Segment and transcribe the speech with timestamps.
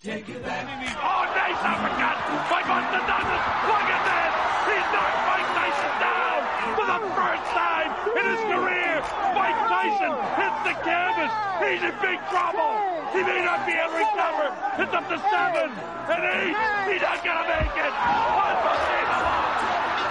[0.00, 0.64] Take it back.
[0.96, 2.16] Oh, nice uppercut
[2.48, 3.44] by Buster Douglas.
[3.68, 4.32] Look at this.
[4.64, 6.40] He's knocked Mike Tyson down
[6.72, 8.96] for the first time in his career.
[9.36, 11.28] Mike Tyson hits the canvas.
[11.60, 12.80] He's in big trouble.
[13.12, 14.48] He may not be able to recover.
[14.80, 16.56] It's up to seven and eight.
[16.96, 17.92] He's not to make it.
[17.92, 19.36] Unbelievable.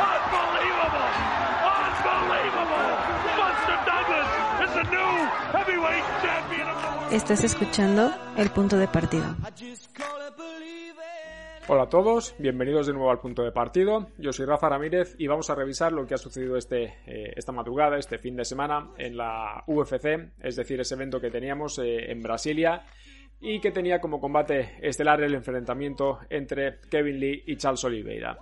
[0.05, 1.09] Unbelievable.
[1.65, 2.93] Unbelievable.
[3.41, 4.29] Buster Douglas
[4.69, 5.13] is the new
[5.49, 6.78] heavyweight champion of.
[7.11, 9.35] Estás escuchando El Punto de Partido.
[11.67, 14.09] Hola a todos, bienvenidos de nuevo al punto de partido.
[14.19, 17.51] Yo soy Rafa Ramírez y vamos a revisar lo que ha sucedido este, eh, esta
[17.51, 22.11] madrugada, este fin de semana en la UFC, es decir, ese evento que teníamos eh,
[22.11, 22.83] en Brasilia
[23.41, 28.37] y que tenía como combate estelar el enfrentamiento entre Kevin Lee y Charles Oliveira.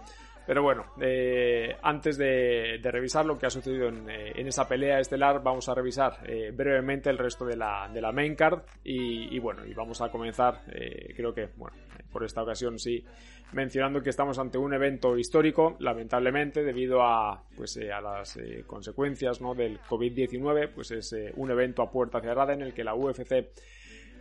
[0.47, 5.43] Pero bueno, eh, antes de, revisar lo que ha sucedido en, eh, esa pelea estelar,
[5.43, 8.61] vamos a revisar eh, brevemente el resto de la, de la main card.
[8.81, 11.75] Y, y, bueno, y vamos a comenzar, eh, creo que, bueno,
[12.13, 13.03] por esta ocasión sí,
[13.51, 19.41] mencionando que estamos ante un evento histórico, lamentablemente, debido a, pues, eh, a las consecuencias
[19.41, 19.53] ¿no?
[19.53, 23.49] del COVID-19, pues es un evento a puerta cerrada en el que la UFC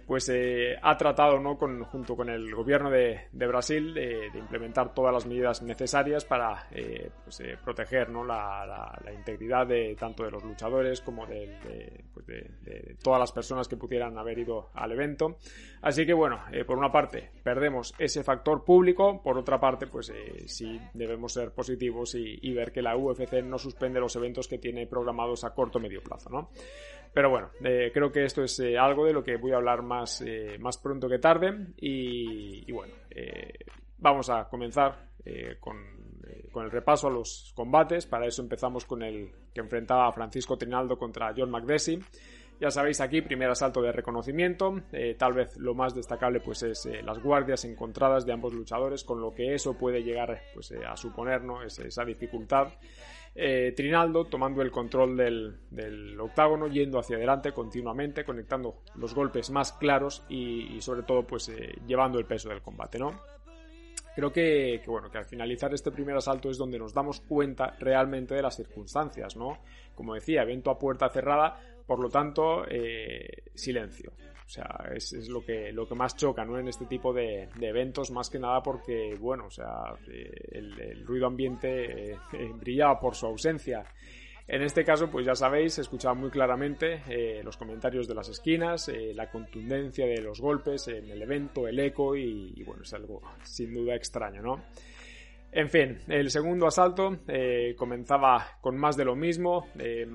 [0.06, 1.58] pues eh, ha tratado, ¿no?
[1.58, 6.24] Con, junto con el gobierno de, de Brasil, de, de, implementar todas las medidas necesarias
[6.24, 8.24] para eh, pues, eh, proteger ¿no?
[8.24, 12.26] la, la, la, integridad de tanto de los luchadores como de, de, pues
[13.02, 15.38] todas las personas que pudieran haber ido al evento.
[15.82, 20.10] Así que bueno, eh, por una parte perdemos ese factor público, por otra parte pues
[20.10, 24.48] eh, sí debemos ser positivos y, y, ver que la UFC no suspende los eventos
[24.48, 26.50] que tiene programados a corto o medio plazo, ¿no?
[27.16, 29.80] Pero bueno, eh, creo que esto es eh, algo de lo que voy a hablar
[29.80, 31.68] más, eh, más pronto que tarde.
[31.78, 32.92] Y, bueno,
[33.96, 35.12] vamos a comenzar
[35.58, 35.78] con,
[36.52, 38.04] con, el repaso a los combates.
[38.04, 42.00] Para eso empezamos con el que enfrentaba Francisco Trinaldo contra John McDessie.
[42.60, 44.74] Ya sabéis aquí, primer asalto de reconocimiento.
[45.16, 49.32] tal vez lo más destacable pues es las guardias encontradas de ambos luchadores, con lo
[49.32, 51.62] que eso puede llegar pues, a suponer ¿no?
[51.62, 52.68] es, esa dificultad.
[53.38, 59.72] Eh, Trinaldo tomando el control del, octágono, yendo hacia adelante continuamente, conectando los golpes más
[59.72, 63.20] claros y, sobre todo pues eh, llevando el peso del combate, ¿no?
[64.14, 67.76] Creo que, que, bueno, que al finalizar este primer asalto es donde nos damos cuenta
[67.78, 69.58] realmente de las circunstancias, ¿no?
[69.94, 74.12] Como decía, evento a puerta cerrada, por lo tanto, eh, silencio.
[74.46, 76.56] O sea, es, es, lo, que, lo que más choca, ¿no?
[76.56, 81.26] En este tipo de, eventos, más que nada porque, bueno, o sea, eh, el, ruido
[81.26, 82.18] ambiente eh,
[82.54, 83.84] brillaba por su ausencia.
[84.46, 88.88] En este caso, pues ya sabéis, escuchaba muy claramente eh, los comentarios de las esquinas,
[88.88, 93.74] la contundencia de los golpes en el evento, el eco y, bueno, es algo sin
[93.74, 94.62] duda extraño, ¿no?
[95.56, 99.68] En fin, el segundo asalto eh, comenzaba con más de lo mismo.
[99.78, 100.06] Eh,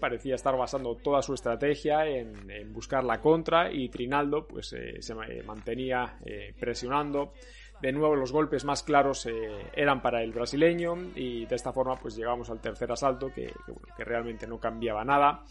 [0.00, 5.14] parecía estar basando toda su estrategia en, buscar la contra y Trinaldo pues eh, se
[5.44, 7.32] mantenía eh, presionando.
[7.80, 9.28] De nuevo los golpes más claros
[9.72, 13.52] eran para el brasileño y de esta forma pues llegamos al tercer asalto que,
[13.98, 15.44] realmente no cambiaba nada.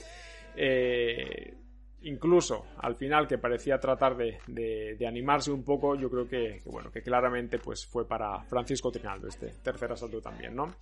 [2.07, 7.01] Incluso al final que parecía tratar de, animarse un poco, yo creo que, bueno, que
[7.01, 10.75] claramente pues fue para Francisco Trinaldo este tercer asalto también, ¿no?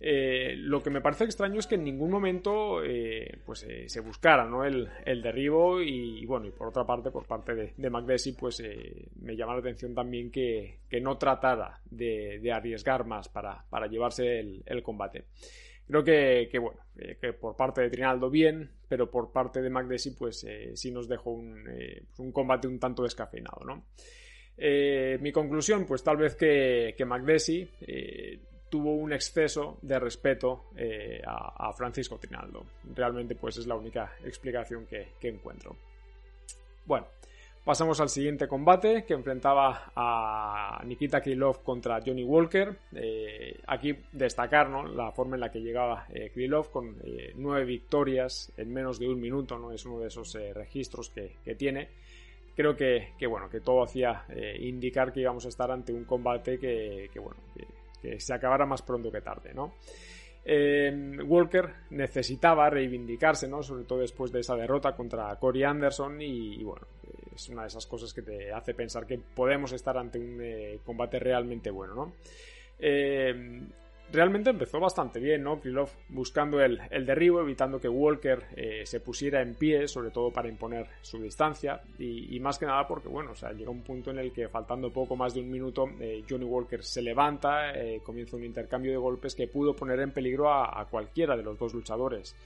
[0.00, 4.00] Eh, lo que me parece extraño es que en ningún momento eh, pues eh, se
[4.00, 4.64] buscara ¿no?
[4.64, 4.90] el,
[5.22, 8.60] derribo y, bueno y por otra parte por parte de, de Magdesi pues
[9.20, 14.82] me llama la atención también que, que no tratara de, arriesgar más para, llevarse el
[14.82, 15.26] combate
[15.86, 19.70] creo que, que bueno, eh, que por parte de Trinaldo bien, pero por parte de
[19.70, 23.84] Magdesi pues eh, sí nos dejó un, eh, un, combate un tanto descafeinado, ¿no?
[24.56, 27.68] mi conclusión, pues tal vez que, que Magdesi
[28.70, 30.66] tuvo un exceso de respeto
[31.26, 32.64] a, a, Francisco Trinaldo.
[32.94, 35.76] Realmente pues es la única explicación que, que encuentro.
[36.86, 37.08] Bueno,
[37.64, 42.76] Pasamos al siguiente combate que enfrentaba a Nikita Krylov contra Johnny Walker.
[42.94, 48.52] Eh, aquí destacar la forma en la que llegaba eh, Krylov con eh, nueve victorias
[48.58, 49.58] en menos de un minuto.
[49.58, 49.72] ¿no?
[49.72, 51.88] Es uno de esos eh, registros que, tiene.
[52.54, 54.26] Creo que, que, bueno, que todo hacía
[54.60, 57.40] indicar que íbamos a estar ante un combate que, bueno,
[58.02, 59.54] que, se acabara más pronto que tarde.
[59.54, 59.72] ¿no?
[61.26, 63.62] Walker necesitaba reivindicarse, ¿no?
[63.62, 66.86] Sobre todo después de esa derrota contra Corey Anderson y, bueno,
[67.34, 70.40] es una de esas cosas que te hace pensar que podemos estar ante un
[70.84, 72.12] combate realmente bueno, ¿no?
[74.14, 75.60] realmente empezó bastante bien, ¿no?
[75.60, 80.48] Krylov buscando el, derribo, evitando que Walker eh, se pusiera en pie, sobre todo para
[80.48, 84.48] imponer su distancia, y, más que nada porque, bueno, llega un punto en el que
[84.48, 88.92] faltando poco más de un minuto, eh, Johnny Walker se levanta, eh, comienza un intercambio
[88.92, 92.36] de golpes que pudo poner en peligro a, cualquiera de los dos luchadores.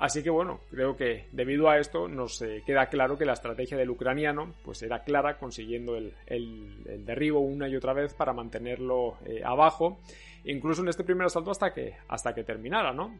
[0.00, 3.90] Así que bueno, creo que debido a esto nos queda claro que la estrategia del
[3.90, 10.00] ucraniano pues era clara, consiguiendo el, derribo una y otra vez para mantenerlo abajo
[10.44, 13.18] incluso en este primer asalto hasta que, hasta que terminara, ¿no?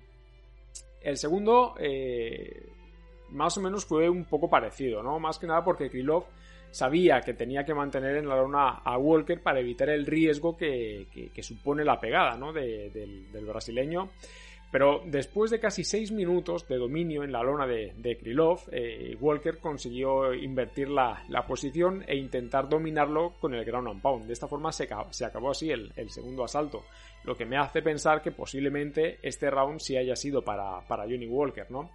[1.00, 2.68] El segundo, eh,
[3.30, 5.18] más o menos fue un poco parecido, ¿no?
[5.18, 6.24] Más que nada porque Krylov
[6.70, 11.06] sabía que tenía que mantener en la lona a Walker para evitar el riesgo que,
[11.42, 12.52] supone la pegada, ¿no?
[12.52, 14.10] del brasileño
[14.70, 18.18] pero después de casi 6 minutos de dominio en la lona de, de
[18.72, 24.26] eh, Walker consiguió invertir la, posición e intentar dominarlo con el ground and pound.
[24.26, 24.84] De esta forma se,
[25.24, 26.84] acabó así el, segundo asalto,
[27.24, 31.26] lo que me hace pensar que posiblemente este round sí haya sido para, para Johnny
[31.26, 31.90] Walker, ¿no?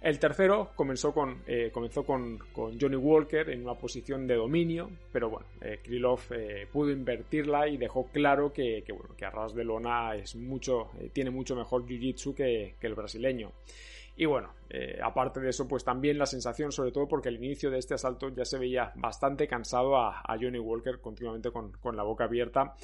[0.00, 5.28] El tercero comenzó con, eh, comenzó con, Johnny Walker en una posición de dominio, pero
[5.28, 9.64] bueno, eh, Krylov eh, pudo invertirla y dejó claro que, bueno, que a ras de
[9.64, 13.52] lona es mucho, tiene mucho mejor jiu-jitsu que, el brasileño.
[14.16, 14.50] Y bueno,
[15.02, 18.30] aparte de eso, pues también la sensación, sobre todo porque al inicio de este asalto
[18.30, 22.74] ya se veía bastante cansado a, Johnny Walker continuamente con, con la boca abierta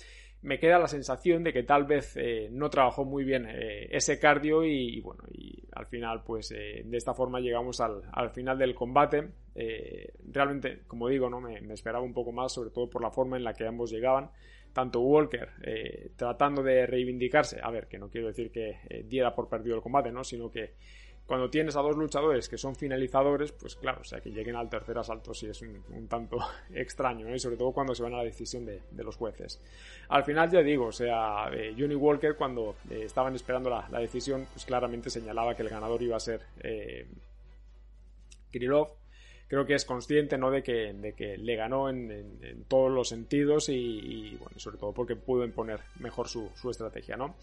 [0.44, 4.19] me queda la sensación de que tal vez eh, no trabajó muy bien eh, ese
[4.19, 8.75] cardio y, bueno, y al final pues eh, de esta forma llegamos al, final del
[8.75, 9.31] combate.
[10.31, 13.44] realmente, como digo, no me, esperaba un poco más, sobre todo por la forma en
[13.44, 14.31] la que ambos llegaban.
[14.75, 15.49] Tanto Walker
[16.17, 20.12] tratando de reivindicarse, a ver, que no quiero decir que diera por perdido el combate,
[20.12, 20.25] ¿no?
[20.25, 20.75] Sino que
[21.26, 24.69] cuando tienes a dos luchadores que son finalizadores, pues claro, o sea, que lleguen al
[24.69, 26.38] tercer asalto sí es un, tanto
[26.75, 27.35] extraño, ¿no?
[27.35, 29.61] Y sobre todo cuando se van a la decisión de, los jueces.
[30.09, 34.67] Al final ya digo, o sea, eh, Walker cuando eh, estaban esperando la, decisión, pues
[34.67, 37.06] claramente señalaba que el ganador iba a ser eh,
[38.50, 38.88] Kirillov.
[39.49, 40.50] Creo que es consciente, ¿no?
[40.50, 45.17] De que, de que le ganó en, todos los sentidos y, bueno, sobre todo porque
[45.17, 47.37] pudo imponer mejor su estrategia, ¿no?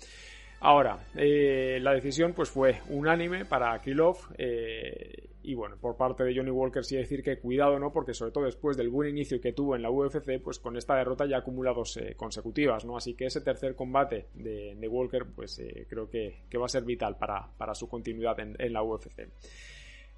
[0.64, 6.36] Ahora, eh, la decisión pues fue unánime para Krylov eh, y bueno, por parte de
[6.36, 7.92] Johnny Walker sí decir que cuidado, ¿no?
[7.92, 10.96] Porque sobre todo después del buen inicio que tuvo en la UFC, pues con esta
[10.96, 12.96] derrota ya acumula dos eh, consecutivas, ¿no?
[12.96, 15.60] Así que ese tercer combate de, Walker pues
[15.90, 19.30] creo que, va a ser vital para, su continuidad en, la UFC.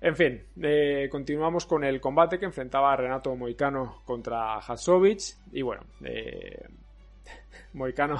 [0.02, 0.44] En fin,
[1.10, 5.22] continuamos con el combate que enfrentaba a Renato Moicano contra Hasovic
[5.54, 5.84] y bueno,
[7.74, 8.20] Moicano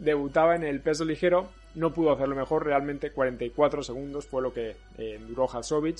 [0.00, 4.76] debutaba en el peso ligero, no pudo hacerlo mejor, realmente 44 segundos fue lo que
[4.98, 5.98] eh, duró Hasovic,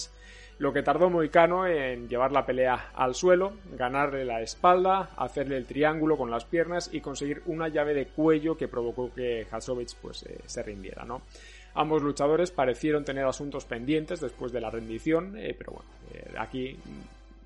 [0.58, 5.67] lo que tardó Moicano en llevar la pelea al suelo, ganarle la espalda, hacerle el
[5.67, 10.25] triángulo con las piernas y conseguir una llave de cuello que provocó que Hasovic pues,
[10.25, 11.23] eh, se rindiera, ¿no?
[11.75, 15.88] Ambos luchadores parecieron tener asuntos pendientes después de la rendición, eh, pero bueno,
[16.38, 16.76] aquí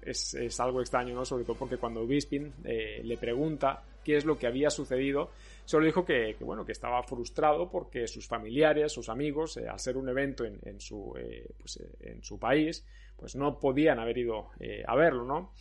[0.01, 1.27] es, es, algo extraño, ¿no?
[1.27, 5.31] Sobre todo porque cuando Bispin le pregunta qué es lo que había sucedido,
[5.65, 9.97] Solo dijo que, bueno, que estaba frustrado porque sus familiares, sus amigos, eh, al ser
[9.97, 14.51] un evento en, su, eh, pues, eh, país, pues no podían haber ido
[14.87, 15.53] a verlo, ¿no?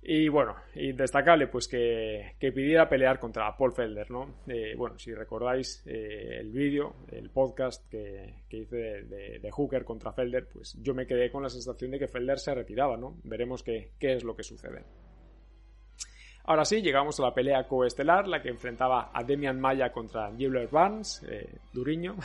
[0.00, 4.42] Y bueno, destacable pues que, pidiera pelear contra Paul Felder, ¿no?
[4.76, 10.94] bueno, si recordáis el vídeo, el podcast que, hice de, Hooker contra Felder, pues yo
[10.94, 13.18] me quedé con la sensación de que Felder se retiraba, ¿no?
[13.24, 14.84] Veremos qué es lo que sucede.
[16.48, 20.70] Ahora sí, llegamos a la pelea coestelar, la que enfrentaba a Demian Maya contra Gilbert
[20.70, 22.16] Barnes, eh, Duriño.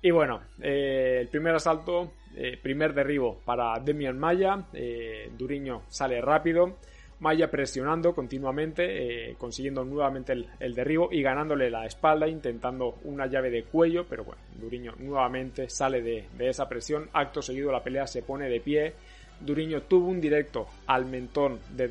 [0.00, 4.64] Y bueno, eh, el primer asalto, eh, primer derribo para Demian Maya,
[5.36, 6.76] Duriño sale rápido,
[7.20, 13.64] Maya presionando continuamente, consiguiendo nuevamente el, derribo y ganándole la espalda, intentando una llave de
[13.64, 18.22] cuello, pero bueno, Duriño nuevamente sale de, de esa presión, acto seguido la pelea se
[18.22, 18.94] pone de pie,
[19.40, 21.88] Duriño tuvo un directo al mentón de,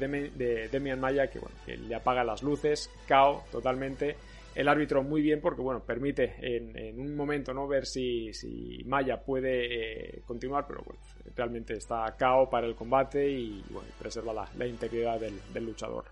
[0.71, 4.15] Demian Maya que, bueno, le apaga las luces, cao totalmente.
[4.55, 9.21] El árbitro muy bien porque bueno, permite en, un momento no ver si, si Maya
[9.21, 11.01] puede eh, continuar, pero bueno,
[11.35, 16.05] realmente está cao para el combate y bueno, preserva la, integridad del, luchador.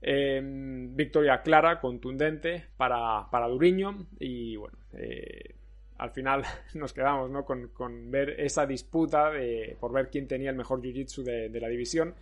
[0.00, 5.54] Em, victoria clara, contundente para, para Duriño y bueno, eh,
[6.02, 6.42] al final
[6.74, 7.44] nos quedamos ¿no?
[7.44, 12.14] con, ver esa disputa de, por ver quién tenía el mejor jiu-jitsu de, la división.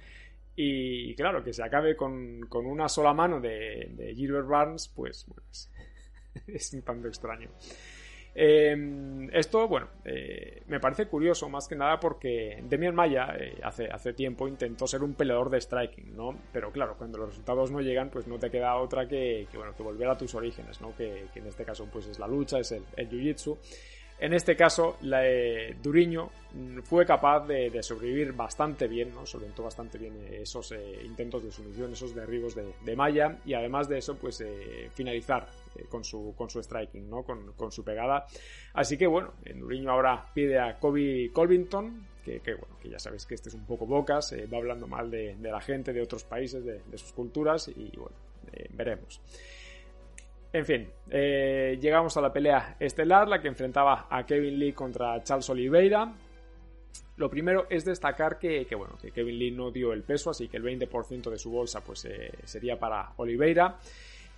[0.54, 5.26] Y claro, que se acabe con, una sola mano de, Gilbert Barnes, pues
[6.46, 7.50] es, un tanto extraño.
[8.34, 13.88] Em, esto, bueno, eh, me parece curioso más que nada porque Demian Maya eh, hace,
[13.90, 16.36] hace tiempo intentó ser un peleador de striking, ¿no?
[16.52, 19.82] Pero claro, cuando los resultados no llegan, pues no te queda otra que, bueno, que
[19.82, 20.94] volver a tus orígenes, ¿no?
[20.96, 23.58] Que, en este caso pues es la lucha, es el, el jiu-jitsu.
[24.20, 26.28] En este caso, la, eh, Duriño
[26.82, 29.24] fue capaz de, sobrevivir bastante bien, ¿no?
[29.24, 33.88] solventó bastante bien esos eh, intentos de sumisión, esos derribos de, de, Maya y además
[33.88, 35.48] de eso, pues eh, finalizar
[35.88, 37.22] con, su, con su striking, ¿no?
[37.22, 38.26] Con, su pegada.
[38.74, 43.34] Así que bueno, Duriño ahora pide a Kobe Colvington, que, bueno, que ya sabéis que
[43.34, 46.98] este es un poco bocas, va hablando mal de, la gente, de otros países, de,
[46.98, 48.16] sus culturas y bueno,
[48.72, 49.22] veremos.
[50.52, 55.22] En fin, eh, llegamos a la pelea estelar, la que enfrentaba a Kevin Lee contra
[55.22, 56.12] Charles Oliveira.
[57.18, 60.56] Lo primero es destacar que, bueno, que Kevin Lee no dio el peso, así que
[60.56, 63.78] el 20% de su bolsa pues, eh, sería para Oliveira.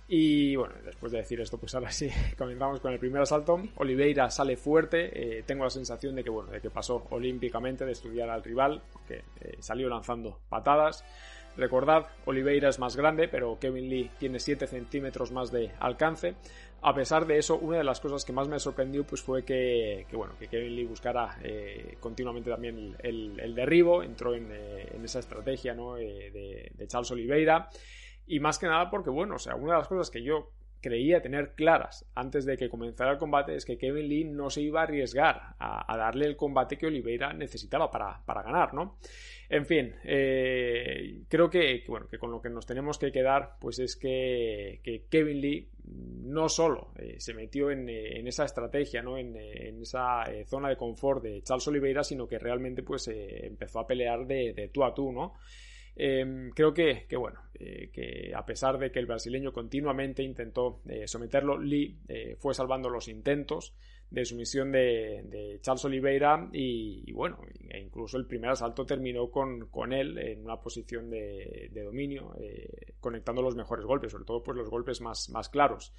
[0.07, 3.59] Y bueno, después de decir esto, pues ahora sí, comenzamos con el primer asalto.
[3.77, 7.93] Oliveira sale fuerte, eh, tengo la sensación de que, bueno, de que pasó olímpicamente de
[7.93, 9.23] estudiar al rival, que
[9.59, 11.03] salió lanzando patadas.
[11.55, 16.35] Recordad, Oliveira es más grande, pero Kevin Lee tiene 7 centímetros más de alcance.
[16.81, 20.05] A pesar de eso, una de las cosas que más me sorprendió pues fue que,
[20.11, 25.73] bueno, que Kevin Lee buscara eh, continuamente también el, derribo, entró en, eh, esa estrategia
[25.73, 27.69] eh, de, de, Charles Oliveira.
[28.25, 30.49] Y más que nada porque, bueno, o sea, una de las cosas que yo
[30.83, 34.61] creía tener claras antes de que comenzara el combate es que Kevin Lee no se
[34.61, 38.97] iba a arriesgar a, darle el combate que Oliveira necesitaba para, ganar, ¿no?
[39.49, 43.79] En fin, eh, creo que, bueno, que con lo que nos tenemos que quedar pues
[43.79, 49.17] es que, Kevin Lee no solo eh, se metió en, eh, esa estrategia, ¿no?
[49.17, 49.35] en,
[49.81, 54.53] esa zona de confort de Charles Oliveira, sino que realmente pues empezó a pelear de,
[54.53, 55.33] de tú a tú, ¿no?
[55.95, 61.07] Em, creo que, bueno, eh, que a pesar de que el brasileño continuamente intentó eh,
[61.07, 63.75] someterlo, Lee eh, fue salvando los intentos
[64.09, 69.67] de sumisión de, de Charles Oliveira y, bueno, e incluso el primer asalto terminó con,
[69.67, 72.35] con él en una posición de, de dominio,
[72.99, 75.93] conectando los mejores golpes, sobre todo pues los golpes más, más claros.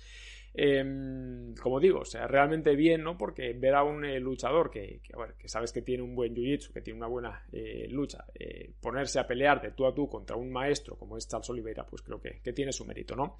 [0.57, 3.19] Em, como digo, o sea, realmente bien, ¿no?
[3.19, 6.81] Porque ver a un eh, luchador que, que, sabes que tiene un buen jiu-jitsu, que
[6.81, 10.53] tiene una buena eh, lucha, eh, ponerse a pelear de tú a tú contra un
[10.53, 13.37] maestro como es Charles Oliveira, pues creo que, tiene su mérito, ¿no?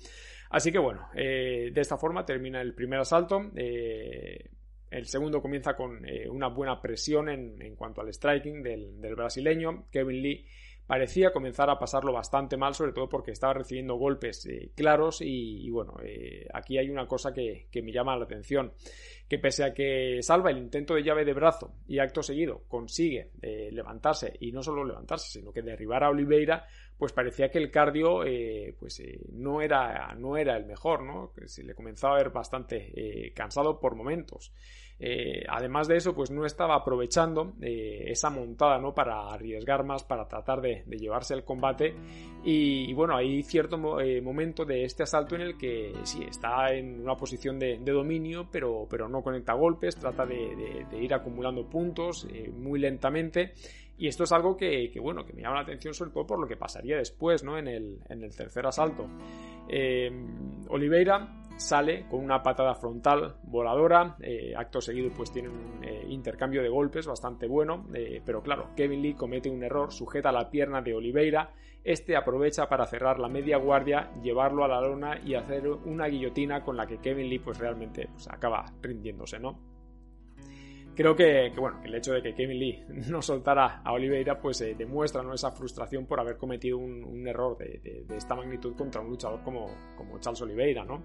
[0.51, 3.53] Así que bueno, de esta forma termina el primer asalto.
[3.55, 9.87] el segundo comienza con una buena presión en, cuanto al striking del brasileño.
[9.93, 10.47] Kevin Lee
[10.87, 15.69] parecía comenzar a pasarlo bastante mal, sobre todo porque estaba recibiendo golpes eh, claros y,
[15.71, 18.73] bueno, eh, aquí hay una cosa que, me llama la atención,
[19.29, 23.31] que pese a que salva el intento de llave de brazo y acto seguido consigue
[23.41, 26.67] eh, levantarse y no solo levantarse, sino que derribar a Oliveira,
[26.99, 28.23] pues parecía que el cardio
[28.79, 31.33] pues no, era, no era el mejor, ¿no?
[31.33, 34.53] Que se le comenzaba a ver bastante cansado por momentos.
[35.07, 38.95] Eh, además de eso, pues no estaba aprovechando eh, esa montada, ¿no?
[38.95, 41.95] Para arriesgar más, para tratar de, llevarse el combate.
[42.43, 47.03] Y, bueno, hay cierto eh, momento de este asalto en el que sí, está en
[47.03, 52.81] una posición de, dominio, pero, pero no conecta golpes, trata de, ir acumulando puntos muy
[52.81, 53.53] lentamente.
[53.99, 56.49] Y esto es algo que, bueno, que me llama la atención sobre todo por lo
[56.49, 57.59] que pasaría después, ¿no?
[57.59, 59.07] En el, en el tercer asalto.
[60.69, 66.63] Oliveira sale con una patada frontal voladora, eh, acto seguido pues tiene un eh, intercambio
[66.63, 70.83] de golpes bastante bueno, eh, pero claro, Kevin Lee comete un error, sujeta la pierna
[70.83, 75.69] de Oliveira, este aprovecha para cerrar la media guardia, llevarlo a la lona y hacer
[75.69, 79.74] una guillotina con la que Kevin Lee pues realmente pues, acaba rindiéndose, ¿no?
[80.95, 84.75] Creo que, bueno, el hecho de que Kevin Lee no soltara a Oliveira pues eh,
[84.77, 85.35] demuestra ¿no?
[85.35, 90.19] esa frustración por haber cometido un, error de, esta magnitud contra un luchador como, como,
[90.21, 91.05] Charles Oliveira, ¿no?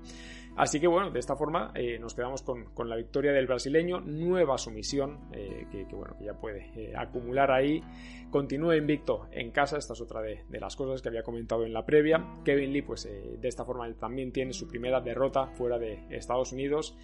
[0.58, 4.58] Así que bueno, de esta forma eh, nos quedamos con, la victoria del brasileño, nueva
[4.58, 7.82] sumisión eh, que, bueno, que ya puede acumular ahí,
[8.30, 11.86] continúa invicto en casa, esta es otra de, las cosas que había comentado en la
[11.86, 16.52] previa, Kevin Lee pues de esta forma también tiene su primera derrota fuera de Estados
[16.52, 16.98] Unidos.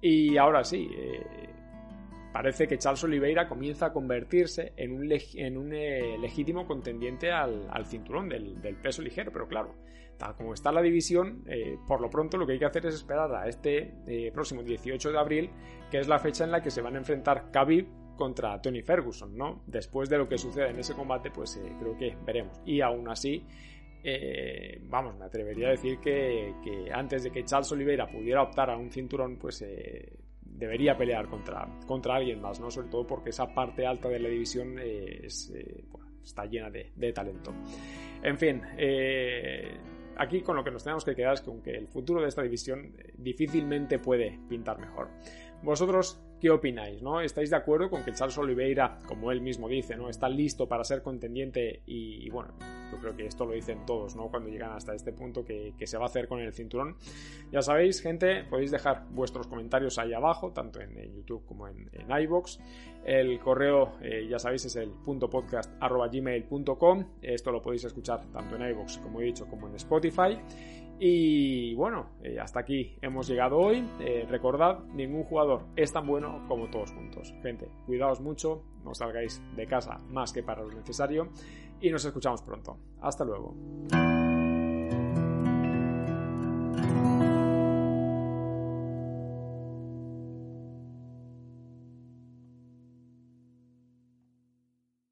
[0.00, 0.88] Y ahora sí,
[2.38, 8.76] Parece que Charles Oliveira comienza a convertirse en un, eh, legítimo contendiente al, cinturón del,
[8.80, 9.74] peso ligero, pero claro,
[10.16, 12.94] tal como está la división, eh, por lo pronto lo que hay que hacer es
[12.94, 15.50] esperar a este eh, próximo 18 de abril,
[15.90, 19.36] que es la fecha en la que se van a enfrentar Khabib contra Tony Ferguson,
[19.36, 19.64] ¿no?
[19.66, 22.62] Después de lo que suceda en ese combate, pues creo que veremos.
[22.64, 23.44] Y aún así,
[24.82, 28.76] vamos, me atrevería a decir que, que, antes de que Charles Oliveira pudiera optar a
[28.76, 29.60] un cinturón, pues
[30.58, 32.70] debería pelear contra, contra alguien más, ¿no?
[32.70, 35.84] Sobre todo porque esa parte alta de la división eh, eh,
[36.22, 37.54] está llena de, talento.
[38.22, 39.76] En fin, eh,
[40.16, 42.42] aquí con lo que nos tenemos que quedar es que aunque el futuro de esta
[42.42, 45.08] división difícilmente puede pintar mejor.
[45.62, 47.02] ¿Vosotros qué opináis?
[47.02, 47.20] ¿no?
[47.20, 50.08] ¿Estáis de acuerdo con que Charles Oliveira, como él mismo dice, ¿no?
[50.08, 51.82] está listo para ser contendiente?
[51.86, 52.54] Y, bueno,
[52.90, 54.28] yo creo que esto lo dicen todos ¿no?
[54.28, 56.96] cuando llegan hasta este punto que, se va a hacer con el cinturón.
[57.50, 62.10] Ya sabéis, gente, podéis dejar vuestros comentarios ahí abajo, tanto en, YouTube como en, en
[62.22, 62.58] iBox.
[63.04, 65.30] El correo, eh, ya sabéis, es el punto.
[67.22, 70.38] Esto lo podéis escuchar tanto en iBox, como he dicho, como en Spotify.
[71.00, 73.88] Y bueno, eh, hasta aquí hemos llegado hoy.
[74.00, 77.32] Eh, recordad, ningún jugador es tan bueno como todos juntos.
[77.42, 81.30] Gente, cuidaos mucho, no salgáis de casa más que para lo necesario
[81.80, 82.76] y nos escuchamos pronto.
[83.00, 83.54] Hasta luego.